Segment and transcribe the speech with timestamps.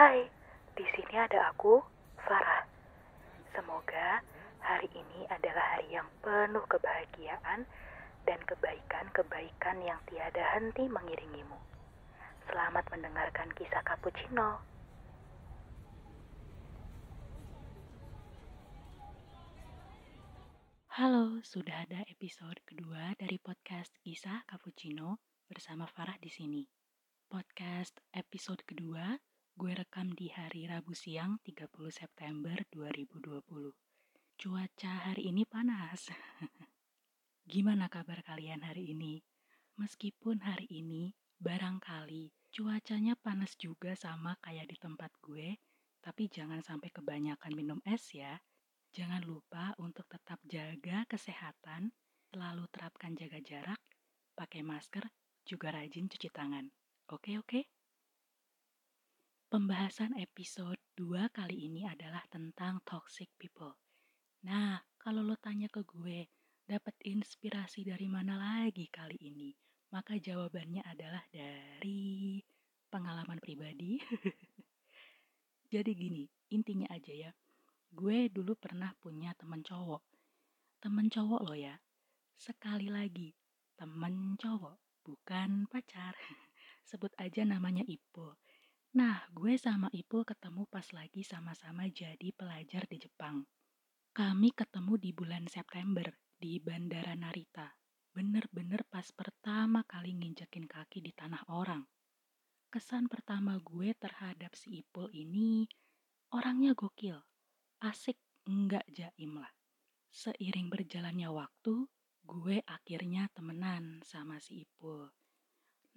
[0.00, 0.24] Hai,
[0.80, 1.76] di sini ada aku,
[2.24, 2.64] Farah.
[3.52, 4.24] Semoga
[4.64, 7.68] hari ini adalah hari yang penuh kebahagiaan
[8.24, 11.60] dan kebaikan-kebaikan yang tiada henti mengiringimu.
[12.48, 14.64] Selamat mendengarkan kisah cappuccino.
[20.96, 26.64] Halo, sudah ada episode kedua dari podcast Kisah Cappuccino bersama Farah di sini.
[27.28, 29.28] Podcast episode kedua
[29.60, 33.44] gue rekam di hari Rabu siang 30 September 2020.
[34.40, 36.08] Cuaca hari ini panas.
[37.52, 39.20] Gimana kabar kalian hari ini?
[39.76, 41.12] Meskipun hari ini
[41.44, 45.60] barangkali cuacanya panas juga sama kayak di tempat gue,
[46.00, 48.40] tapi jangan sampai kebanyakan minum es ya.
[48.96, 51.92] Jangan lupa untuk tetap jaga kesehatan,
[52.32, 53.80] selalu terapkan jaga jarak,
[54.32, 55.04] pakai masker,
[55.44, 56.64] juga rajin cuci tangan.
[57.12, 57.79] Oke, oke?
[59.50, 63.74] Pembahasan episode 2 kali ini adalah tentang toxic people.
[64.46, 66.30] Nah, kalau lo tanya ke gue,
[66.62, 69.50] dapat inspirasi dari mana lagi kali ini?
[69.90, 72.38] Maka jawabannya adalah dari
[72.94, 73.98] pengalaman pribadi.
[75.74, 76.22] Jadi gini,
[76.54, 77.34] intinya aja ya.
[77.90, 80.06] Gue dulu pernah punya temen cowok.
[80.78, 81.74] Temen cowok lo ya.
[82.38, 83.34] Sekali lagi,
[83.74, 86.14] temen cowok, bukan pacar.
[86.86, 88.38] Sebut aja namanya Ipo
[88.90, 93.46] Nah, gue sama Ipul ketemu pas lagi sama-sama jadi pelajar di Jepang.
[94.10, 97.70] Kami ketemu di bulan September di Bandara Narita.
[98.10, 101.86] Bener-bener pas pertama kali nginjekin kaki di tanah orang.
[102.66, 105.70] Kesan pertama gue terhadap si Ipul ini,
[106.34, 107.22] orangnya gokil,
[107.86, 108.18] asik,
[108.50, 109.54] enggak jaim lah.
[110.10, 111.86] Seiring berjalannya waktu,
[112.26, 115.06] gue akhirnya temenan sama si Ipul.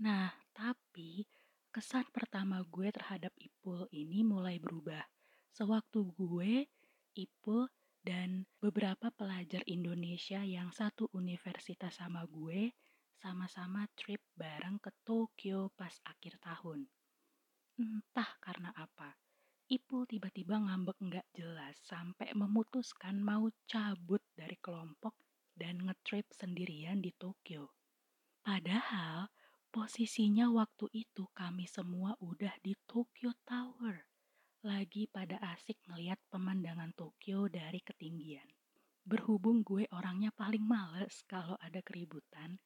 [0.06, 1.26] Nah, tapi
[1.74, 5.02] kesan pertama gue terhadap Ipul ini mulai berubah.
[5.50, 6.70] Sewaktu gue,
[7.18, 7.66] Ipul,
[8.06, 12.70] dan beberapa pelajar Indonesia yang satu universitas sama gue
[13.18, 16.86] sama-sama trip bareng ke Tokyo pas akhir tahun.
[17.80, 19.16] Entah karena apa,
[19.72, 25.18] Ipul tiba-tiba ngambek nggak jelas sampai memutuskan mau cabut dari kelompok
[25.58, 27.72] dan ngetrip sendirian di Tokyo.
[28.44, 29.32] Padahal
[29.74, 34.06] Posisinya waktu itu kami semua udah di Tokyo Tower.
[34.62, 38.46] Lagi pada asik ngeliat pemandangan Tokyo dari ketinggian.
[39.02, 42.62] Berhubung gue orangnya paling males kalau ada keributan,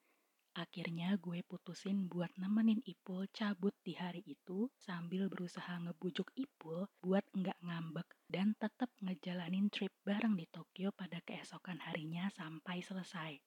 [0.52, 7.24] akhirnya gue putusin buat nemenin Ipul cabut di hari itu sambil berusaha ngebujuk Ipul buat
[7.32, 13.40] nggak ngambek dan tetap ngejalanin trip bareng di Tokyo pada keesokan harinya sampai selesai.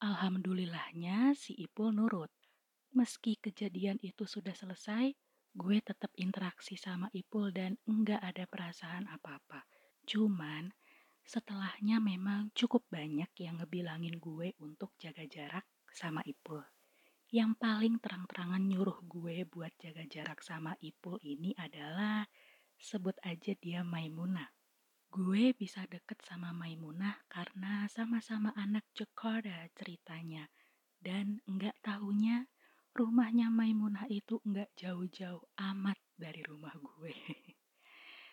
[0.00, 2.39] Alhamdulillahnya si Ipul nurut
[2.90, 5.14] Meski kejadian itu sudah selesai,
[5.54, 9.62] gue tetap interaksi sama Ipul dan enggak ada perasaan apa-apa.
[10.02, 10.74] Cuman,
[11.22, 15.62] setelahnya memang cukup banyak yang ngebilangin gue untuk jaga jarak
[15.94, 16.66] sama Ipul.
[17.30, 22.26] Yang paling terang-terangan nyuruh gue buat jaga jarak sama Ipul ini adalah
[22.74, 24.50] sebut aja dia Maimunah.
[25.14, 30.50] Gue bisa deket sama Maimunah karena sama-sama anak Jakarta ceritanya.
[30.98, 32.50] Dan enggak tahunya
[32.94, 37.14] rumahnya Maimunah itu nggak jauh-jauh amat dari rumah gue.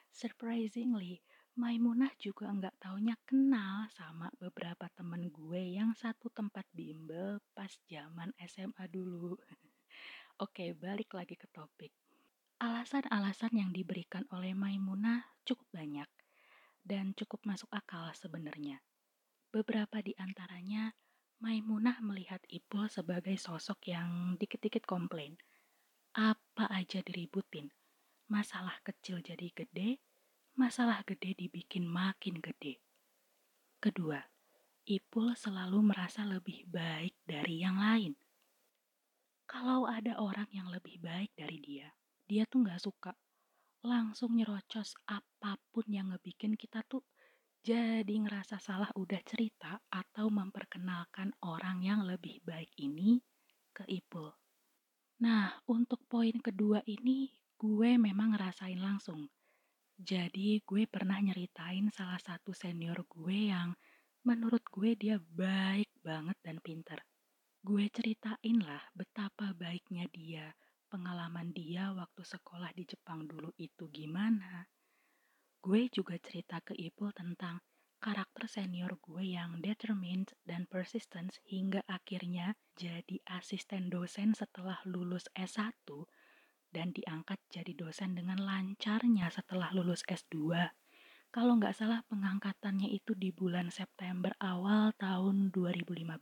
[0.10, 1.22] Surprisingly,
[1.58, 8.30] Maimunah juga nggak taunya kenal sama beberapa temen gue yang satu tempat bimbel pas zaman
[8.46, 9.34] SMA dulu.
[10.46, 11.94] Oke, balik lagi ke topik.
[12.62, 16.10] Alasan-alasan yang diberikan oleh Maimunah cukup banyak
[16.86, 18.82] dan cukup masuk akal sebenarnya.
[19.50, 20.94] Beberapa di antaranya
[21.38, 25.38] Maimunah melihat Ipul sebagai sosok yang dikit-dikit komplain.
[26.18, 27.70] Apa aja diributin.
[28.26, 30.02] Masalah kecil jadi gede,
[30.58, 32.82] masalah gede dibikin makin gede.
[33.78, 34.18] Kedua,
[34.90, 38.18] Ipul selalu merasa lebih baik dari yang lain.
[39.46, 41.94] Kalau ada orang yang lebih baik dari dia,
[42.26, 43.14] dia tuh gak suka.
[43.86, 47.06] Langsung nyerocos apa pun yang ngebikin kita tuh
[47.68, 53.20] jadi ngerasa salah udah cerita atau memperkenalkan orang yang lebih baik ini
[53.76, 54.32] ke Ipul.
[55.20, 57.28] Nah, untuk poin kedua ini
[57.60, 59.28] gue memang ngerasain langsung.
[60.00, 63.76] Jadi gue pernah nyeritain salah satu senior gue yang
[64.24, 67.04] menurut gue dia baik banget dan pinter.
[67.60, 70.56] Gue ceritain lah betapa baiknya dia,
[70.88, 74.64] pengalaman dia waktu sekolah di Jepang dulu itu gimana,
[75.68, 77.60] gue juga cerita ke Ipul tentang
[78.00, 85.92] karakter senior gue yang determined dan persistent hingga akhirnya jadi asisten dosen setelah lulus S1
[86.72, 90.56] dan diangkat jadi dosen dengan lancarnya setelah lulus S2.
[91.36, 96.16] Kalau nggak salah pengangkatannya itu di bulan September awal tahun 2015.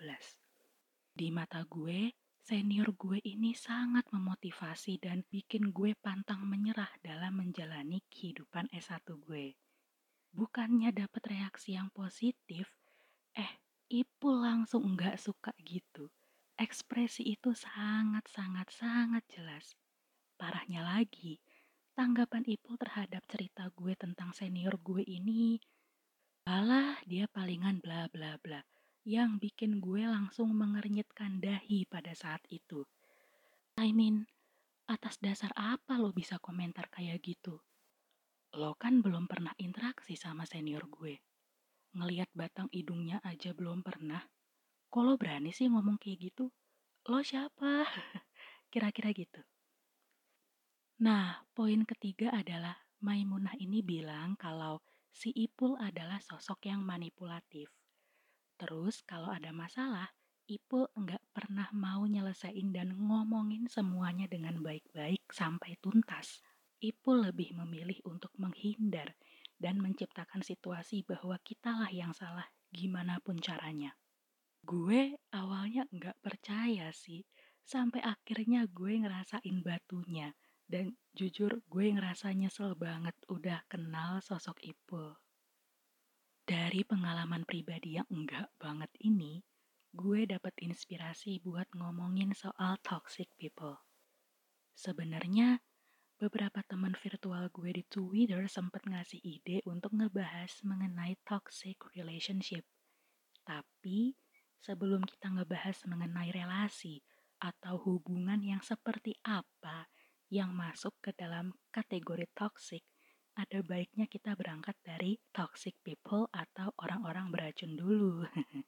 [1.13, 8.05] Di mata gue, senior gue ini sangat memotivasi dan bikin gue pantang menyerah dalam menjalani
[8.05, 9.57] kehidupan S1 gue.
[10.29, 12.69] Bukannya dapat reaksi yang positif,
[13.33, 13.49] eh
[13.89, 16.13] Ipul langsung nggak suka gitu.
[16.53, 19.73] Ekspresi itu sangat-sangat-sangat jelas.
[20.37, 21.41] Parahnya lagi,
[21.97, 25.57] tanggapan Ipul terhadap cerita gue tentang senior gue ini,
[26.45, 28.61] alah dia palingan bla bla bla,
[29.05, 32.83] yang bikin gue langsung mengernyitkan dahi pada saat itu.
[33.77, 34.25] I mean,
[34.89, 37.61] atas dasar apa lo bisa komentar kayak gitu?
[38.57, 41.21] Lo kan belum pernah interaksi sama senior gue
[41.95, 44.19] ngeliat batang hidungnya aja belum pernah.
[44.91, 46.51] Kalau berani sih ngomong kayak gitu?
[47.07, 47.87] Lo siapa?
[48.71, 49.39] Kira-kira gitu.
[50.99, 57.71] Nah, poin ketiga adalah Maimunah ini bilang kalau si Ipul adalah sosok yang manipulatif.
[58.55, 60.07] Terus kalau ada masalah,
[60.45, 66.45] Ipul enggak pernah mau nyelesain dan ngomongin semuanya dengan baik-baik sampai tuntas.
[66.77, 69.17] Ipul lebih memilih untuk menghindar
[69.57, 73.97] dan menciptakan situasi bahwa kitalah yang salah gimana pun caranya.
[74.61, 77.25] Gue awalnya nggak percaya sih,
[77.65, 80.29] sampai akhirnya gue ngerasain batunya.
[80.65, 85.24] Dan jujur gue ngerasa nyesel banget udah kenal sosok Ipul.
[86.45, 89.41] Dari pengalaman pribadi yang enggak banget ini,
[89.89, 93.81] gue dapet inspirasi buat ngomongin soal toxic people.
[94.77, 95.65] Sebenarnya
[96.21, 102.61] beberapa teman virtual gue di Twitter sempat ngasih ide untuk ngebahas mengenai toxic relationship.
[103.41, 104.13] Tapi
[104.61, 107.01] sebelum kita ngebahas mengenai relasi
[107.41, 109.89] atau hubungan yang seperti apa
[110.29, 112.85] yang masuk ke dalam kategori toxic,
[113.35, 118.23] ada baiknya kita berangkat dari toxic people atau orang-orang beracun dulu.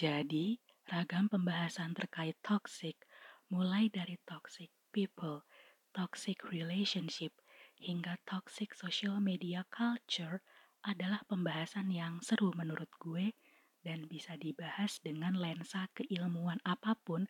[0.00, 3.00] Jadi, ragam pembahasan terkait toxic
[3.50, 5.42] mulai dari toxic people,
[5.96, 7.34] toxic relationship,
[7.80, 10.44] hingga toxic social media culture
[10.84, 13.32] adalah pembahasan yang seru menurut gue
[13.80, 17.24] dan bisa dibahas dengan lensa keilmuan apa pun,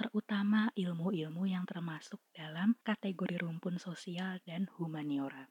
[0.00, 5.44] terutama ilmu-ilmu yang termasuk dalam kategori rumpun sosial dan humaniora.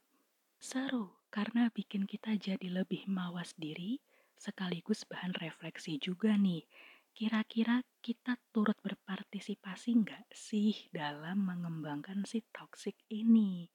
[0.58, 4.02] Seru karena bikin kita jadi lebih mawas diri,
[4.34, 6.66] sekaligus bahan refleksi juga nih
[7.14, 13.68] kira-kira kita turut berpartisipasi nggak sih dalam mengembangkan si toxic ini?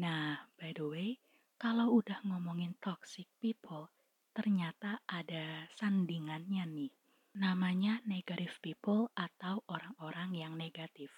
[0.00, 1.10] Nah, by the way,
[1.56, 3.88] kalau udah ngomongin toxic people,
[4.36, 6.92] ternyata ada sandingannya nih.
[7.36, 11.12] Namanya negative people atau orang-orang yang negatif.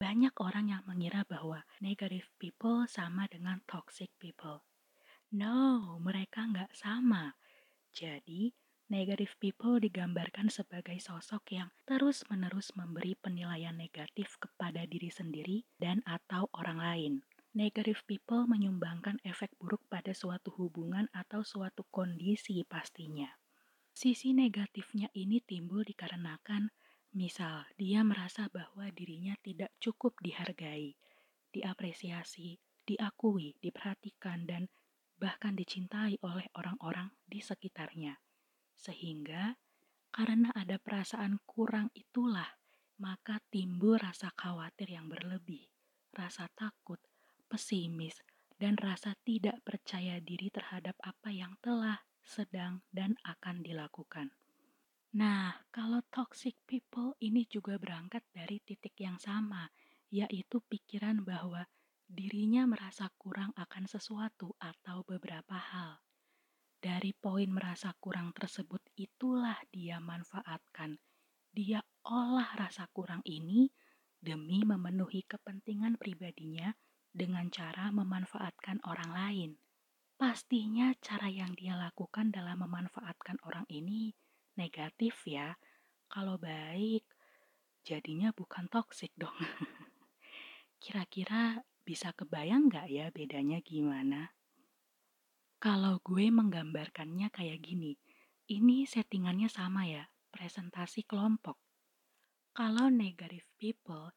[0.00, 4.64] Banyak orang yang mengira bahwa negative people sama dengan toxic people.
[5.28, 7.36] No, mereka nggak sama.
[7.92, 8.56] Jadi,
[8.88, 16.48] Negative people digambarkan sebagai sosok yang terus-menerus memberi penilaian negatif kepada diri sendiri dan atau
[16.56, 17.12] orang lain.
[17.52, 23.28] Negative people menyumbangkan efek buruk pada suatu hubungan atau suatu kondisi pastinya.
[23.98, 26.70] Sisi negatifnya ini timbul dikarenakan
[27.18, 30.94] misal dia merasa bahwa dirinya tidak cukup dihargai,
[31.50, 34.70] diapresiasi, diakui, diperhatikan, dan
[35.18, 38.22] bahkan dicintai oleh orang-orang di sekitarnya.
[38.78, 39.58] Sehingga
[40.14, 42.54] karena ada perasaan kurang itulah,
[43.02, 45.66] maka timbul rasa khawatir yang berlebih,
[46.14, 47.02] rasa takut,
[47.50, 48.22] pesimis,
[48.62, 54.36] dan rasa tidak percaya diri terhadap apa yang telah, sedang, dan akan dilakukan.
[55.16, 59.72] Nah, kalau toxic people ini juga berangkat dari titik yang sama,
[60.12, 61.64] yaitu pikiran bahwa
[62.04, 66.04] dirinya merasa kurang akan sesuatu atau beberapa hal.
[66.78, 71.00] Dari poin merasa kurang tersebut itulah dia manfaatkan.
[71.50, 73.72] Dia olah rasa kurang ini
[74.20, 76.70] demi memenuhi kepentingan pribadinya
[77.10, 79.50] dengan cara memanfaatkan orang lain.
[80.18, 84.10] Pastinya cara yang dia lakukan dalam memanfaatkan orang ini
[84.58, 85.54] negatif ya.
[86.10, 87.06] Kalau baik,
[87.86, 89.38] jadinya bukan toksik dong.
[90.82, 94.34] Kira-kira bisa kebayang nggak ya bedanya gimana?
[95.62, 97.94] Kalau gue menggambarkannya kayak gini,
[98.50, 101.62] ini settingannya sama ya, presentasi kelompok.
[102.58, 104.10] Kalau negative people,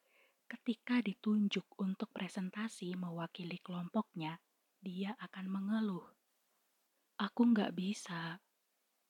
[0.50, 4.42] ketika ditunjuk untuk presentasi mewakili kelompoknya,
[4.82, 6.06] dia akan mengeluh.
[7.22, 8.42] Aku nggak bisa.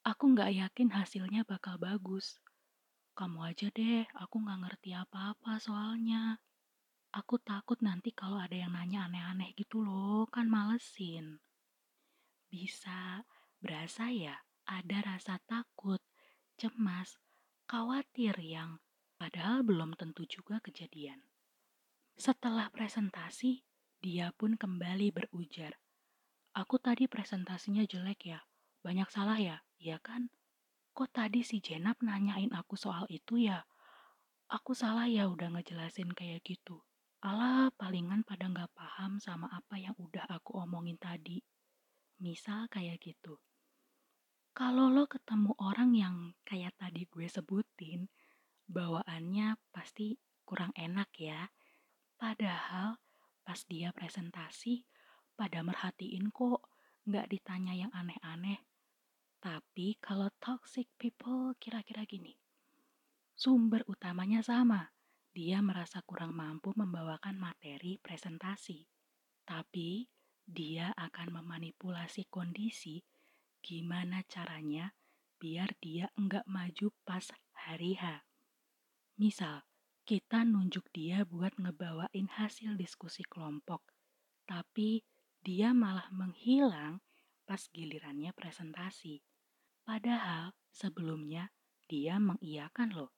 [0.04, 2.44] Aku nggak yakin hasilnya bakal bagus.
[3.16, 6.44] Kamu aja deh, aku nggak ngerti apa-apa soalnya.
[7.12, 11.40] Aku takut nanti kalau ada yang nanya aneh-aneh gitu loh, kan malesin.
[12.52, 13.24] Bisa
[13.60, 14.36] berasa ya
[14.68, 16.00] ada rasa takut,
[16.56, 17.20] cemas,
[17.68, 18.80] khawatir yang
[19.16, 21.20] padahal belum tentu juga kejadian.
[22.16, 23.64] Setelah presentasi,
[24.02, 25.78] dia pun kembali berujar.
[26.58, 28.42] Aku tadi presentasinya jelek ya,
[28.82, 30.34] banyak salah ya, iya kan?
[30.92, 33.64] Kok tadi si Jenap nanyain aku soal itu ya?
[34.52, 36.84] Aku salah ya udah ngejelasin kayak gitu.
[37.22, 41.40] Alah, palingan pada nggak paham sama apa yang udah aku omongin tadi.
[42.20, 43.38] Misal kayak gitu.
[44.52, 48.12] Kalau lo ketemu orang yang kayak tadi gue sebutin,
[48.68, 51.48] bawaannya pasti kurang enak ya.
[52.20, 53.00] Padahal
[53.42, 54.86] pas dia presentasi,
[55.36, 56.70] pada merhatiin kok,
[57.10, 58.62] nggak ditanya yang aneh-aneh.
[59.42, 62.38] Tapi kalau toxic people kira-kira gini.
[63.34, 64.94] Sumber utamanya sama.
[65.34, 68.86] Dia merasa kurang mampu membawakan materi presentasi.
[69.42, 70.06] Tapi
[70.46, 73.02] dia akan memanipulasi kondisi
[73.62, 74.94] gimana caranya
[75.42, 77.26] biar dia enggak maju pas
[77.66, 78.26] hari H.
[79.18, 79.66] Misal,
[80.12, 83.80] kita nunjuk dia buat ngebawain hasil diskusi kelompok,
[84.44, 85.08] tapi
[85.40, 87.00] dia malah menghilang
[87.48, 89.24] pas gilirannya presentasi.
[89.88, 91.56] Padahal sebelumnya
[91.88, 93.16] dia mengiyakan loh.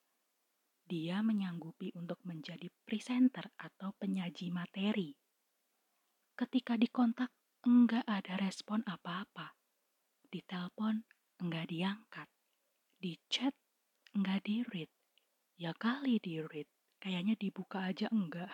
[0.86, 5.18] Dia menyanggupi untuk menjadi presenter atau penyaji materi.
[6.38, 7.34] Ketika dikontak,
[7.66, 9.58] enggak ada respon apa-apa.
[10.30, 11.02] Di telepon,
[11.42, 12.30] enggak diangkat.
[13.02, 13.58] Di chat,
[14.14, 14.94] enggak di-read.
[15.58, 16.70] Ya kali di-read,
[17.04, 18.48] kayaknya dibuka aja enggak.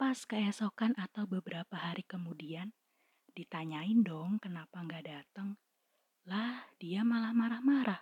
[0.00, 2.72] Pas keesokan atau beberapa hari kemudian,
[3.36, 5.60] ditanyain dong kenapa enggak datang.
[6.24, 8.00] Lah, dia malah marah-marah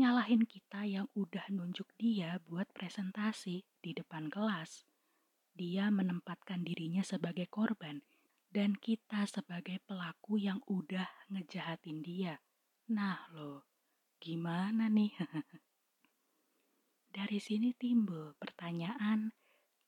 [0.00, 4.88] nyalahin kita yang udah nunjuk dia buat presentasi di depan kelas.
[5.52, 8.00] Dia menempatkan dirinya sebagai korban
[8.48, 12.40] dan kita sebagai pelaku yang udah ngejahatin dia.
[12.88, 13.68] Nah loh,
[14.16, 15.12] gimana nih?
[17.10, 19.34] Dari sini timbul pertanyaan,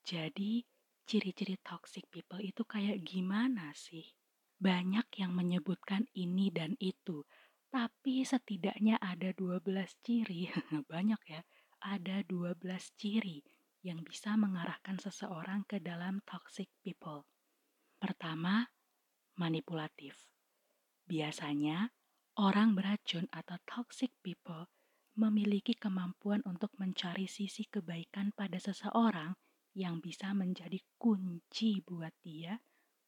[0.03, 0.67] jadi
[1.07, 4.03] ciri-ciri toxic people itu kayak gimana sih?
[4.59, 7.23] Banyak yang menyebutkan ini dan itu,
[7.71, 10.51] tapi setidaknya ada 12 ciri,
[10.93, 11.47] banyak ya,
[11.79, 13.39] ada 12 ciri
[13.87, 17.23] yang bisa mengarahkan seseorang ke dalam toxic people.
[18.03, 18.67] Pertama,
[19.39, 20.27] manipulatif.
[21.07, 21.87] Biasanya,
[22.43, 24.67] orang beracun atau toxic people
[25.13, 29.37] memiliki kemampuan untuk mencari sisi kebaikan pada seseorang
[29.77, 32.61] yang bisa menjadi kunci buat dia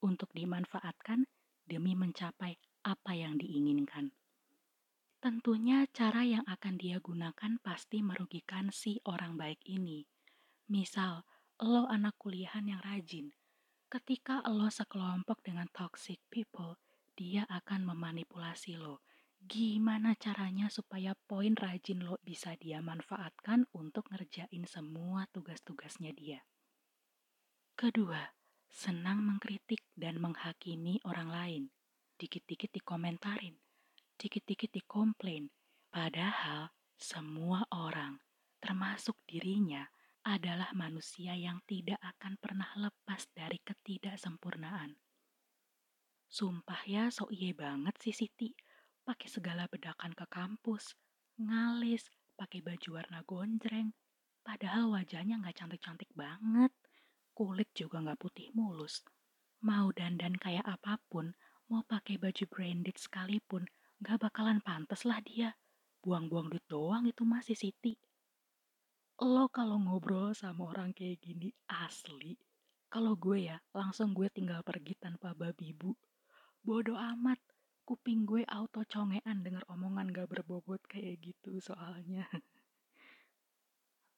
[0.04, 1.24] untuk dimanfaatkan
[1.64, 4.12] demi mencapai apa yang diinginkan.
[5.24, 10.04] Tentunya cara yang akan dia gunakan pasti merugikan si orang baik ini.
[10.68, 11.24] Misal,
[11.64, 13.32] lo anak kuliahan yang rajin.
[13.88, 16.76] Ketika lo sekelompok dengan toxic people,
[17.16, 19.00] dia akan memanipulasi lo.
[19.44, 26.40] Gimana caranya supaya poin rajin lo bisa dia manfaatkan untuk ngerjain semua tugas-tugasnya dia.
[27.76, 28.24] Kedua,
[28.72, 31.64] senang mengkritik dan menghakimi orang lain.
[32.16, 33.60] Dikit-dikit dikomentarin
[34.18, 35.50] dikit-dikit dikomplain.
[35.90, 38.18] Padahal semua orang,
[38.58, 39.86] termasuk dirinya,
[40.24, 44.96] adalah manusia yang tidak akan pernah lepas dari ketidaksempurnaan.
[46.24, 48.50] Sumpah ya, so iye banget sih Siti.
[49.04, 50.96] Pakai segala bedakan ke kampus,
[51.36, 52.08] ngalis,
[52.40, 53.92] pakai baju warna gonjreng.
[54.40, 56.72] Padahal wajahnya nggak cantik-cantik banget.
[57.36, 59.04] Kulit juga nggak putih mulus.
[59.64, 61.36] Mau dandan kayak apa pun,
[61.68, 63.64] mau pakai baju branded sekalipun,
[64.04, 65.56] Gak bakalan pantas lah dia.
[66.04, 67.96] Buang-buang duit doang itu masih Siti.
[69.22, 72.36] Lo kalau ngobrol sama orang kayak gini asli.
[72.92, 75.94] Kalau gue ya, langsung gue tinggal pergi tanpa babi bu.
[76.60, 77.40] Bodoh amat.
[77.84, 82.24] Kuping gue auto congean denger omongan gak berbobot kayak gitu soalnya.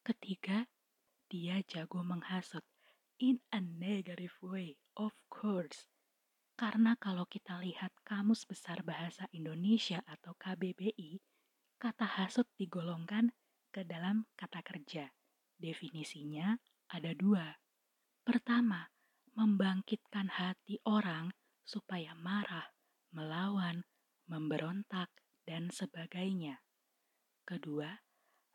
[0.07, 0.71] Ketiga,
[1.27, 2.63] dia jago menghasut.
[3.19, 5.91] In a negative way, of course.
[6.55, 11.19] Karena kalau kita lihat Kamus Besar Bahasa Indonesia atau KBBI,
[11.75, 13.35] kata hasut digolongkan
[13.67, 15.11] ke dalam kata kerja.
[15.59, 16.55] Definisinya
[16.87, 17.51] ada dua.
[18.23, 18.87] Pertama,
[19.35, 21.35] membangkitkan hati orang
[21.67, 22.76] supaya marah,
[23.17, 23.81] melawan,
[24.29, 25.09] memberontak,
[25.49, 26.61] dan sebagainya.
[27.41, 27.89] Kedua,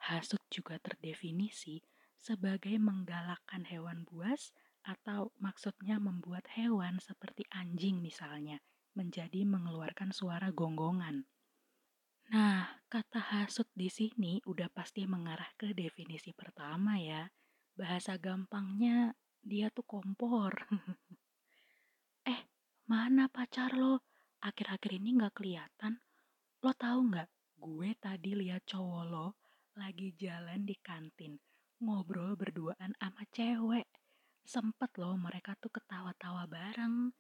[0.07, 1.83] hasut juga terdefinisi
[2.15, 4.55] sebagai menggalakkan hewan buas
[4.87, 8.63] atau maksudnya membuat hewan seperti anjing misalnya
[8.95, 11.27] menjadi mengeluarkan suara gonggongan.
[12.31, 17.27] Nah, kata hasut di sini udah pasti mengarah ke definisi pertama ya,
[17.73, 20.53] Bahasa gampangnya dia tuh kompor.
[22.33, 22.41] eh,
[22.85, 24.12] mana pacar lo?
[24.43, 26.03] Akhir-akhir ini nggak kelihatan.
[26.67, 27.31] Lo tahu nggak?
[27.63, 29.29] Gue tadi lihat cowok lo
[29.79, 31.39] lagi jalan di kantin
[31.83, 33.91] ngobrol berduaan sama cewek.
[34.47, 37.11] Sempet loh mereka tuh ketawa-tawa bareng.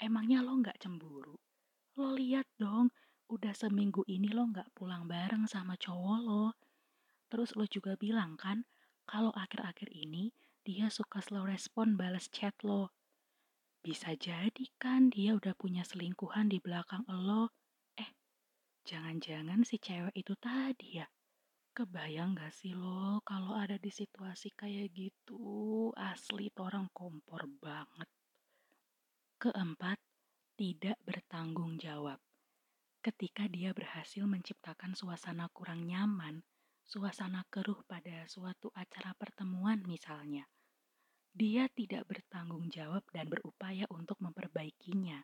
[0.00, 1.36] Emangnya lo nggak cemburu?
[1.96, 2.92] Lo lihat dong,
[3.28, 6.52] udah seminggu ini lo nggak pulang bareng sama cowok lo.
[7.28, 8.64] Terus lo juga bilang kan,
[9.04, 10.32] kalau akhir-akhir ini
[10.64, 12.92] dia suka slow respon balas chat lo.
[13.86, 17.54] Bisa jadi kan dia udah punya selingkuhan di belakang lo.
[17.94, 18.10] Eh,
[18.82, 21.06] jangan-jangan si cewek itu tadi ya?
[21.70, 25.94] Kebayang gak sih lo kalau ada di situasi kayak gitu?
[25.94, 28.10] Asli orang kompor banget.
[29.38, 30.02] Keempat,
[30.58, 32.18] tidak bertanggung jawab.
[32.98, 36.42] Ketika dia berhasil menciptakan suasana kurang nyaman,
[36.82, 40.42] suasana keruh pada suatu acara pertemuan misalnya,
[41.36, 45.20] dia tidak bertanggung jawab dan berupaya untuk memperbaikinya.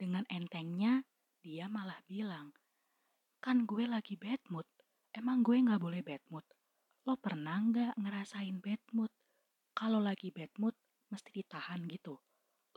[0.00, 1.04] Dengan entengnya,
[1.44, 2.56] dia malah bilang,
[3.44, 4.64] kan gue lagi bad mood,
[5.12, 6.48] emang gue gak boleh bad mood?
[7.04, 9.12] Lo pernah gak ngerasain bad mood?
[9.76, 10.74] Kalau lagi bad mood,
[11.12, 12.16] mesti ditahan gitu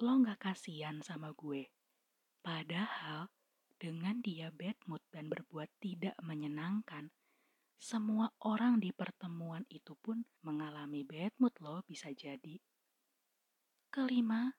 [0.03, 1.71] lo gak kasihan sama gue.
[2.43, 3.31] Padahal
[3.79, 7.15] dengan dia bad mood dan berbuat tidak menyenangkan,
[7.75, 12.57] semua orang di pertemuan itu pun mengalami bad mood lo bisa jadi.
[13.91, 14.51] Kelima,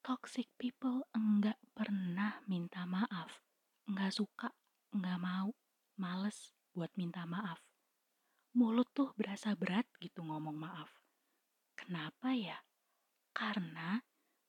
[0.00, 3.42] toxic people enggak pernah minta maaf.
[3.86, 4.48] Enggak suka,
[4.94, 5.50] enggak mau,
[5.98, 7.60] males buat minta maaf.
[8.56, 10.90] Mulut tuh berasa berat gitu ngomong maaf.
[11.78, 12.58] Kenapa ya?
[13.30, 14.02] Karena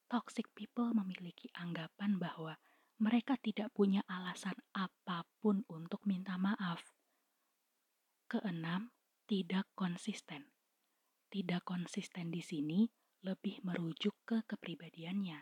[0.10, 2.58] toxic people memiliki anggapan bahwa
[3.00, 6.82] mereka tidak punya alasan apa pun untuk minta maaf.
[8.32, 8.96] Keenam,
[9.28, 10.56] tidak konsisten.
[11.28, 12.88] Tidak konsisten di sini
[13.28, 15.36] lebih merujuk ke kepribadiannya.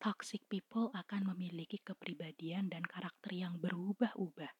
[0.00, 4.56] Toxic people akan memiliki kepribadian dan karakter yang berubah-ubah.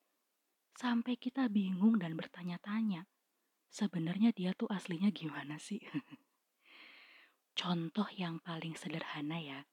[0.77, 3.09] Sampai kita bingung dan bertanya-tanya,
[3.73, 5.81] sebenarnya dia tuh aslinya gimana sih?
[7.61, 9.64] Contoh yang paling sederhana ya,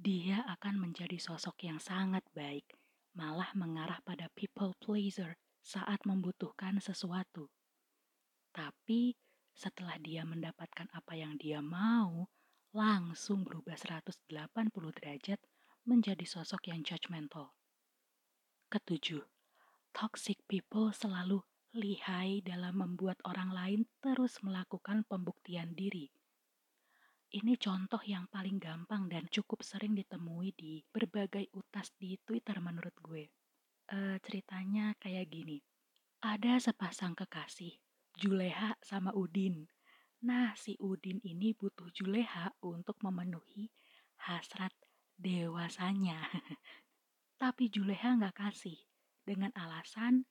[0.00, 2.72] dia akan menjadi sosok yang sangat baik,
[3.12, 7.50] malah mengarah pada people pleaser saat membutuhkan sesuatu.
[8.54, 9.18] Tapi
[9.50, 12.30] setelah dia mendapatkan apa yang dia mau,
[12.70, 14.30] langsung berubah 180
[15.02, 15.42] derajat
[15.82, 17.50] menjadi sosok yang judgmental.
[18.70, 19.26] Ketujuh,
[19.90, 21.42] toxic people selalu
[21.74, 26.14] lihai dalam membuat orang lain terus melakukan pembuktian diri
[27.36, 32.96] ini contoh yang paling gampang dan cukup sering ditemui di berbagai utas di Twitter menurut
[33.02, 33.28] gue.
[33.86, 35.62] E, ceritanya kayak gini.
[36.18, 37.78] Ada sepasang kekasih,
[38.18, 39.70] Juleha sama Udin.
[40.26, 43.70] Nah, si Udin ini butuh Juleha untuk memenuhi
[44.26, 44.74] hasrat
[45.14, 46.18] dewasanya.
[47.42, 48.80] Tapi Juleha nggak kasih
[49.22, 50.26] dengan alasan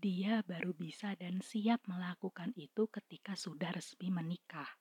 [0.00, 4.80] dia baru bisa dan siap melakukan itu ketika sudah resmi menikah.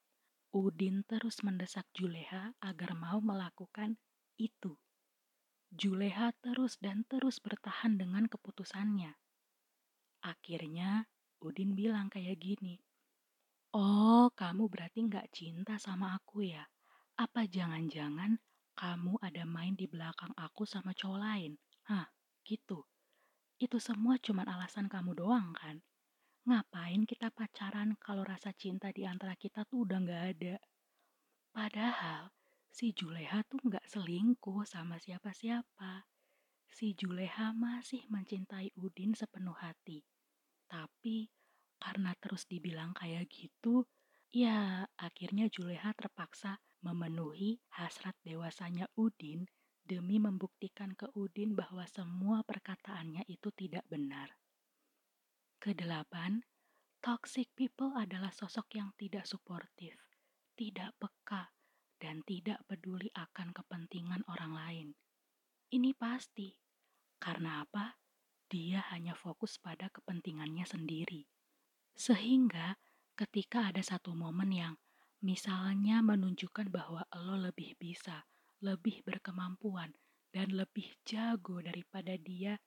[0.56, 4.00] Udin terus mendesak Juleha agar mau melakukan
[4.40, 4.80] itu.
[5.70, 9.14] Juleha terus dan terus bertahan dengan keputusannya.
[10.26, 11.06] Akhirnya
[11.40, 12.82] Udin bilang kayak gini,
[13.70, 16.66] Oh, kamu berarti nggak cinta sama aku ya?
[17.22, 18.42] Apa jangan-jangan
[18.74, 21.54] kamu ada main di belakang aku sama cowok lain?
[21.86, 22.10] Hah,
[22.42, 22.82] gitu.
[23.62, 25.86] Itu semua cuma alasan kamu doang kan?
[26.50, 30.56] Ngapain kita pacaran kalau rasa cinta di antara kita tuh udah gak ada?
[31.54, 32.34] Padahal
[32.70, 36.06] si Juleha tuh gak selingkuh sama siapa-siapa.
[36.70, 40.06] Si Juleha masih mencintai Udin sepenuh hati.
[40.70, 41.28] Tapi
[41.82, 43.90] karena terus dibilang kayak gitu,
[44.30, 49.50] ya akhirnya Juleha terpaksa memenuhi hasrat dewasanya Udin
[49.84, 54.38] demi membuktikan ke Udin bahwa semua perkataannya itu tidak benar.
[55.58, 56.46] Kedelapan,
[57.02, 59.98] toxic people adalah sosok yang tidak suportif,
[60.54, 61.52] tidak peka,
[62.00, 64.88] dan tidak peduli akan kepentingan orang lain.
[65.70, 66.50] Ini pasti.
[67.20, 68.00] Karena apa?
[68.50, 71.28] Dia hanya fokus pada kepentingannya sendiri.
[71.94, 72.80] Sehingga
[73.14, 74.74] ketika ada satu momen yang
[75.22, 78.26] misalnya menunjukkan bahwa lo lebih bisa,
[78.64, 79.94] lebih berkemampuan,
[80.34, 82.58] dan lebih jago daripada dia,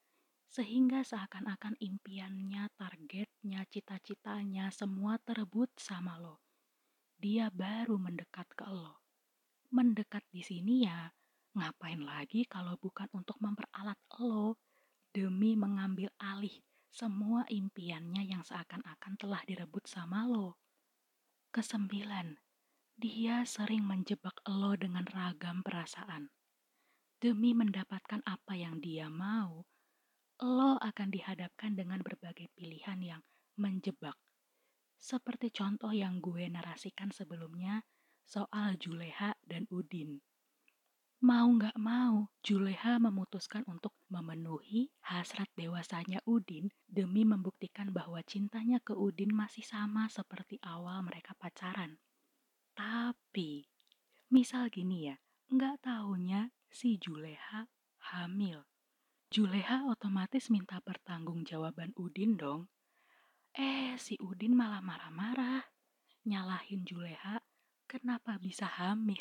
[0.52, 6.44] sehingga seakan-akan impiannya, targetnya, cita-citanya semua terebut sama lo.
[7.16, 9.01] Dia baru mendekat ke lo.
[9.72, 11.08] Mendekat di sini ya,
[11.56, 14.60] ngapain lagi kalau bukan untuk memperalat lo
[15.16, 16.60] demi mengambil alih
[16.92, 20.60] semua impiannya yang seakan-akan telah direbut sama lo.
[21.56, 22.36] Kesembilan,
[23.00, 26.28] dia sering menjebak lo dengan ragam perasaan.
[27.16, 29.64] Demi mendapatkan apa yang dia mau,
[30.44, 33.22] lo akan dihadapkan dengan berbagai pilihan yang
[33.56, 34.20] menjebak.
[35.00, 37.80] Seperti contoh yang gue narasikan sebelumnya
[38.24, 40.22] soal Juleha dan Udin.
[41.22, 48.90] Mau nggak mau, Juleha memutuskan untuk memenuhi hasrat dewasanya Udin demi membuktikan bahwa cintanya ke
[48.90, 52.02] Udin masih sama seperti awal mereka pacaran.
[52.74, 53.62] Tapi,
[54.34, 57.70] misal gini ya, nggak tahunya si Juleha
[58.10, 58.66] hamil.
[59.32, 62.68] Juleha otomatis minta pertanggungjawaban Udin dong.
[63.54, 65.64] Eh, si Udin malah marah-marah.
[66.22, 67.41] Nyalahin Juleha,
[67.92, 69.20] kenapa bisa hamil?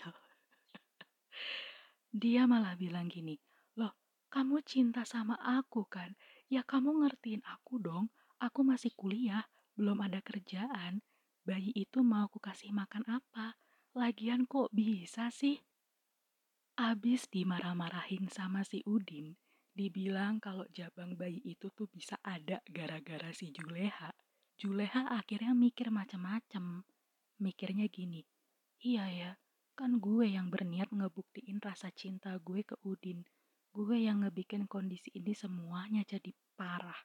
[2.16, 3.36] Dia malah bilang gini,
[3.76, 3.92] loh
[4.32, 6.16] kamu cinta sama aku kan?
[6.48, 9.44] Ya kamu ngertiin aku dong, aku masih kuliah,
[9.76, 11.04] belum ada kerjaan.
[11.44, 13.60] Bayi itu mau aku kasih makan apa?
[13.92, 15.60] Lagian kok bisa sih?
[16.80, 19.36] Abis dimarah-marahin sama si Udin,
[19.76, 24.16] dibilang kalau jabang bayi itu tuh bisa ada gara-gara si Juleha.
[24.56, 26.88] Juleha akhirnya mikir macam-macam.
[27.42, 28.22] Mikirnya gini,
[28.82, 29.32] iya ya,
[29.82, 33.26] Kan gue yang berniat ngebuktiin rasa cinta gue ke Udin.
[33.74, 37.02] Gue yang ngebikin kondisi ini semuanya jadi parah.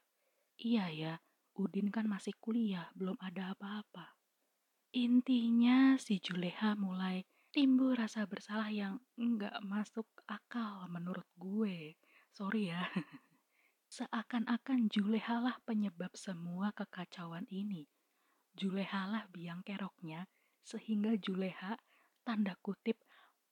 [0.60, 1.14] Iya ya,
[1.56, 4.18] Udin kan masih kuliah, belum ada apa-apa.
[4.92, 11.96] Intinya si Juleha mulai timbul rasa bersalah yang enggak masuk akal menurut gue.
[12.28, 12.82] Sorry ya.
[13.96, 17.88] Seakan-akan Juleha lah penyebab semua kekacauan ini.
[18.52, 20.28] Juleha lah biang keroknya,
[20.66, 21.78] sehingga Juleha
[22.26, 22.98] tanda kutip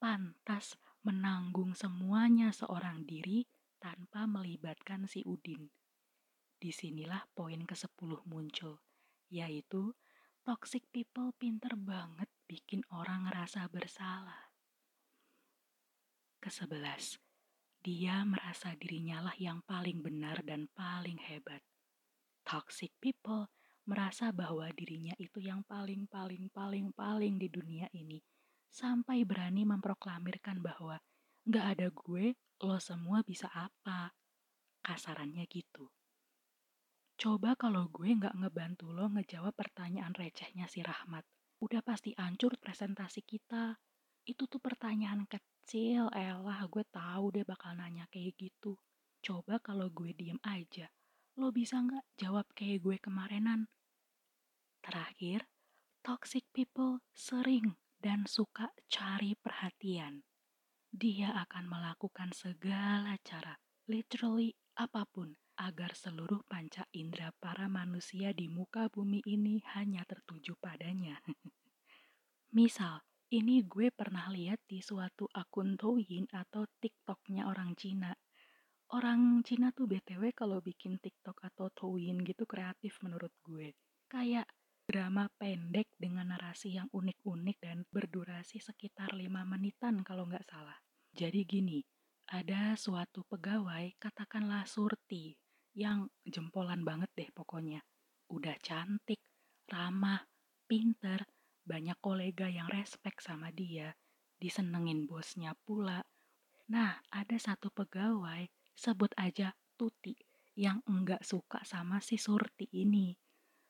[0.03, 0.75] pantas
[1.07, 3.47] menanggung semuanya seorang diri
[3.79, 5.71] tanpa melibatkan si Udin.
[6.59, 8.83] Di sinilah poin ke-10 muncul,
[9.31, 9.95] yaitu
[10.43, 14.51] toxic people pinter banget bikin orang ngerasa bersalah.
[16.43, 17.23] Kesebelas,
[17.85, 21.61] dia merasa dirinya lah yang paling benar dan paling hebat.
[22.43, 23.53] Toxic people
[23.85, 28.21] merasa bahwa dirinya itu yang paling paling paling paling di dunia ini
[28.75, 30.99] sampai berani memproklamirkan bahwa
[31.47, 32.35] nggak ada gue,
[32.67, 34.11] lo semua bisa apa.
[34.83, 35.87] Kasarannya gitu.
[37.15, 41.23] Coba kalau gue nggak ngebantu lo ngejawab pertanyaan recehnya si Rahmat.
[41.63, 43.79] Udah pasti hancur presentasi kita.
[44.27, 48.75] Itu tuh pertanyaan kecil, elah gue tahu deh bakal nanya kayak gitu.
[49.23, 50.91] Coba kalau gue diem aja,
[51.35, 53.67] lo bisa nggak jawab kayak gue kemarinan?
[54.79, 55.51] Terakhir,
[56.07, 60.23] toxic people sering dan suka cari perhatian.
[60.95, 63.59] Dia akan melakukan segala cara,
[63.91, 70.55] literally apa pun, agar seluruh panca indera para manusia di muka bumi ini hanya tertuju
[70.63, 71.19] padanya.
[72.59, 73.03] Misal,
[73.35, 78.15] ini gue pernah lihat di suatu akun Douyin atau TikToknya orang Cina.
[78.93, 83.73] Orang Cina tuh BTW kalau bikin TikTok atau Douyin gitu kreatif menurut gue.
[84.11, 84.45] Kayak
[84.85, 90.77] drama pendek dengan narasi yang unik-unik dan berdurasi sekitar lima menitan kalau nggak salah.
[91.17, 91.81] Jadi gini,
[92.29, 95.33] ada suatu pegawai, katakanlah Surti,
[95.75, 97.81] yang jempolan banget deh pokoknya.
[98.29, 99.21] Udah cantik,
[99.69, 100.21] ramah,
[100.69, 101.25] pinter,
[101.65, 103.97] banyak kolega yang respect sama dia,
[104.37, 106.05] disenengin bosnya pula.
[106.69, 110.15] Nah, ada satu pegawai, sebut aja Tuti,
[110.55, 113.15] yang enggak suka sama si Surti ini.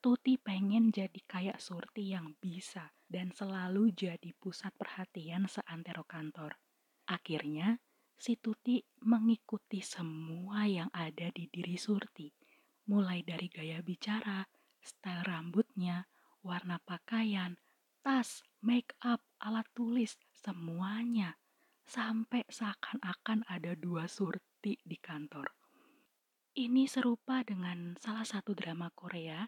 [0.05, 6.61] Tuti pengen jadi kayak Surti yang bisa dan selalu jadi pusat perhatian seantero kantor.
[7.09, 7.81] Akhirnya,
[8.17, 12.29] si Tuti mengikuti semua yang ada di diri Surti,
[12.85, 14.45] mulai dari gaya bicara,
[14.85, 16.05] style rambutnya,
[16.45, 17.57] warna pakaian,
[18.05, 21.41] tas, make up, alat tulis, semuanya.
[21.85, 25.53] Sampai seakan-akan ada dua Surti di kantor.
[26.57, 29.45] Ini serupa dengan salah satu drama Korea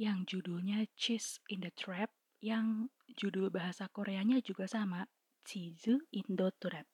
[0.00, 2.08] yang judulnya Cheese in the Trap
[2.40, 5.04] yang judul bahasa Koreanya juga sama,
[5.44, 6.88] Cheese in the Trap.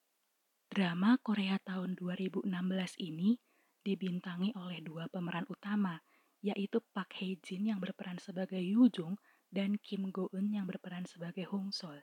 [0.67, 2.51] Drama Korea tahun 2016
[2.99, 3.39] ini
[3.81, 5.99] dibintangi oleh dua pemeran utama,
[6.43, 9.15] yaitu Park Hae Jin yang berperan sebagai Yoo Jung
[9.51, 11.99] dan Kim Go Eun yang berperan sebagai Hong Sol.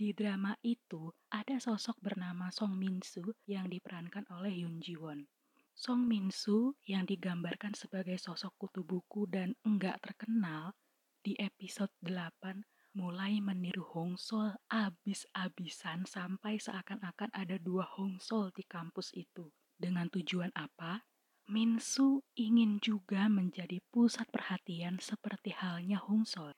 [0.00, 5.28] Di drama itu ada sosok bernama Song Min Soo yang diperankan oleh Yoon Ji Won.
[5.76, 10.72] Song Min Soo yang digambarkan sebagai sosok kutu buku dan enggak terkenal
[11.20, 18.64] di episode 8 mulai meniru Hong Sol abis-abisan sampai seakan-akan ada dua Hong Sol di
[18.64, 19.52] kampus itu.
[19.76, 21.04] Dengan tujuan apa?
[21.52, 26.56] Min Soo ingin juga menjadi pusat perhatian seperti halnya Hong Sol.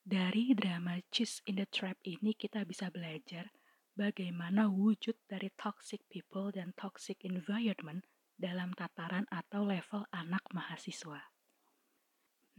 [0.00, 3.52] Dari drama Cheese in the Trap ini kita bisa belajar
[3.92, 11.20] bagaimana wujud dari toxic people dan toxic environment dalam tataran atau level anak mahasiswa.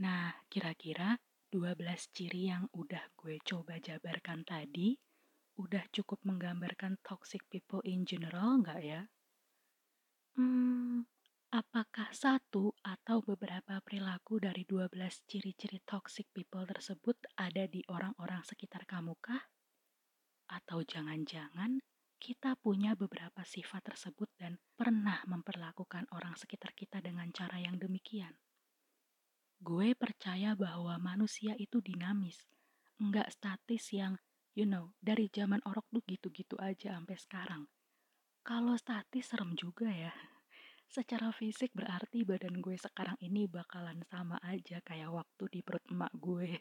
[0.05, 1.17] Nah, kira-kira
[1.49, 4.93] 12 ciri yang udah gue coba jabarkan tadi
[5.57, 9.01] udah cukup menggambarkan toxic people in general nggak ya?
[10.37, 11.09] Hmm,
[11.51, 18.87] apakah satu atau beberapa perilaku dari 12 ciri-ciri toxic people tersebut ada di orang-orang sekitar
[18.87, 19.51] kamu kah?
[20.47, 21.83] Atau jangan-jangan
[22.15, 28.31] kita punya beberapa sifat tersebut dan pernah memperlakukan orang sekitar kita dengan cara yang demikian?
[29.59, 32.47] Gue percaya bahwa manusia itu dinamis,
[32.95, 34.15] enggak statis yang,
[34.55, 37.63] you know, dari zaman orok tuh gitu-gitu aja sampai sekarang.
[38.41, 40.15] Kalau statis serem juga ya.
[40.91, 46.11] Secara fisik berarti badan gue sekarang ini bakalan sama aja kayak waktu di perut emak
[46.19, 46.51] gue.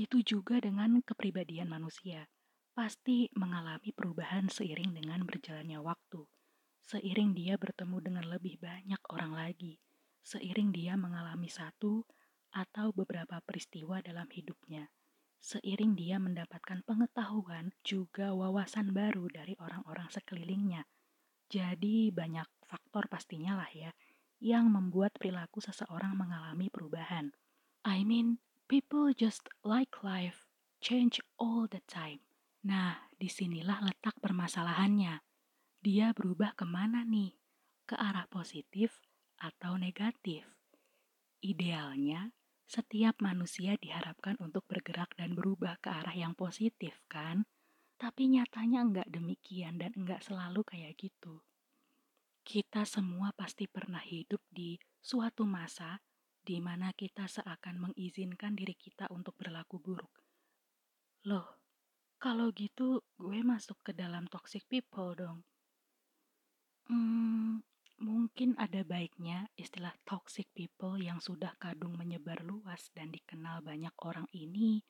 [0.00, 2.24] gitu juga dengan kepribadian manusia.
[2.72, 6.24] Pasti mengalami perubahan seiring dengan berjalannya waktu.
[6.80, 9.76] Seiring dia bertemu dengan lebih banyak orang lagi.
[10.24, 12.08] Seiring dia mengalami satu
[12.56, 14.88] atau beberapa peristiwa dalam hidupnya
[15.40, 20.84] seiring dia mendapatkan pengetahuan juga wawasan baru dari orang-orang sekelilingnya.
[21.50, 23.90] Jadi banyak faktor pastinya lah ya
[24.38, 27.34] yang membuat perilaku seseorang mengalami perubahan.
[27.82, 28.38] I mean,
[28.70, 30.46] people just like life
[30.80, 32.24] change all the time.
[32.64, 35.20] Nah, di sinilah letak permasalahannya.
[35.80, 37.36] Dia berubah ke mana nih?
[37.84, 39.02] Ke arah positif
[39.40, 40.44] atau negatif?
[41.40, 42.32] Idealnya,
[42.68, 47.48] setiap manusia diharapkan untuk bergerak dan berubah ke arah yang positif, kan?
[48.00, 51.44] Tapi nyatanya enggak demikian dan enggak selalu kayak gitu.
[52.40, 56.00] Kita semua pasti pernah hidup di suatu masa
[56.40, 60.24] di mana kita seakan mengizinkan diri kita untuk berlaku buruk.
[61.28, 61.60] Loh,
[62.16, 65.44] kalau gitu gue masuk ke dalam toxic people dong.
[66.88, 67.60] Hmm,
[68.00, 74.24] Mungkin ada baiknya istilah toxic people yang sudah kadung menyebar luas dan dikenal banyak orang
[74.32, 74.80] ini,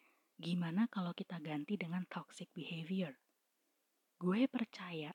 [0.40, 3.12] gimana kalau kita ganti dengan toxic behavior?
[4.16, 5.12] Gue percaya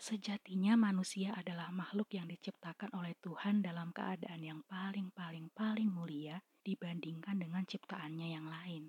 [0.00, 7.62] sejatinya manusia adalah makhluk yang diciptakan oleh Tuhan dalam keadaan yang paling-paling-paling mulia dibandingkan dengan
[7.68, 8.88] ciptaannya yang lain.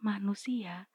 [0.00, 0.86] Manusia,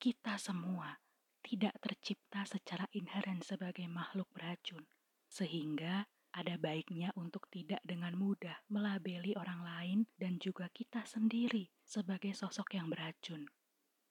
[0.00, 0.96] kita semua,
[1.44, 4.86] tidak tercipta secara inheren sebagai makhluk beracun
[5.30, 12.30] sehingga ada baiknya untuk tidak dengan mudah melabeli orang lain dan juga kita sendiri sebagai
[12.32, 13.46] sosok yang beracun.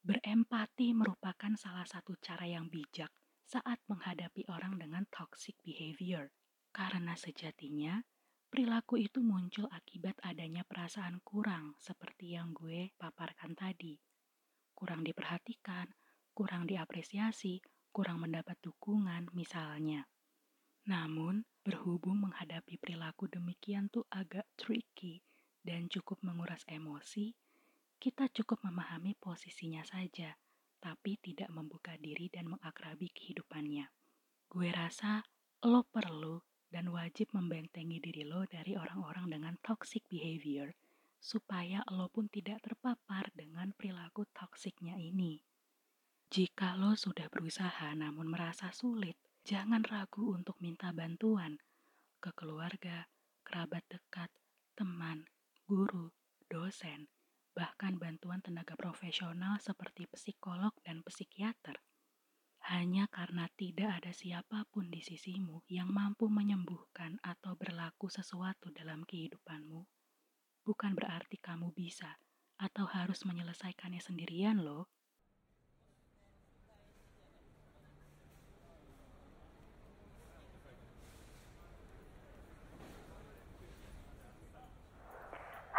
[0.00, 3.12] Berempati merupakan salah satu cara yang bijak
[3.44, 6.30] saat menghadapi orang dengan toxic behavior.
[6.70, 7.98] Karena sejatinya,
[8.46, 13.98] perilaku itu muncul akibat adanya perasaan kurang seperti yang gue paparkan tadi.
[14.70, 15.90] Kurang diperhatikan,
[16.30, 17.58] kurang diapresiasi,
[17.90, 20.06] kurang mendapat dukungan misalnya.
[20.88, 25.20] Namun, berhubung menghadapi perilaku demikian tuh agak tricky
[25.60, 27.36] dan cukup menguras emosi,
[28.00, 30.32] kita cukup memahami posisinya saja,
[30.80, 33.92] tapi tidak membuka diri dan mengakrabi kehidupannya.
[34.48, 35.20] Gue rasa
[35.68, 36.40] lo perlu
[36.72, 40.72] dan wajib membentengi diri lo dari orang-orang dengan toxic behavior
[41.20, 45.44] supaya lo pun tidak terpapar dengan perilaku toksiknya ini.
[46.32, 51.56] Jika lo sudah berusaha namun merasa sulit, Jangan ragu untuk minta bantuan
[52.20, 53.08] ke keluarga,
[53.40, 54.28] kerabat dekat,
[54.76, 55.24] teman,
[55.64, 56.12] guru,
[56.46, 57.08] dosen,
[57.56, 61.80] bahkan bantuan tenaga profesional seperti psikolog dan psikiater.
[62.68, 69.02] Hanya karena tidak ada siapa pun di sisimu yang mampu menyembuhkan atau berlaku sesuatu dalam
[69.08, 69.80] kehidupanmu,
[70.68, 72.20] bukan berarti kamu bisa
[72.60, 74.84] atau harus menyelesaikannya sendirian, loh.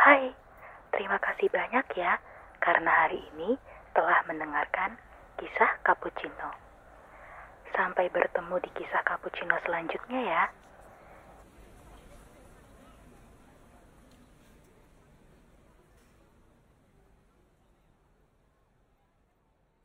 [0.01, 0.33] Hai,
[1.41, 2.21] kasih banyak ya
[2.61, 3.57] karena hari ini
[3.97, 4.93] telah mendengarkan
[5.41, 6.53] kisah cappuccino.
[7.73, 10.43] Sampai bertemu di kisah cappuccino selanjutnya ya.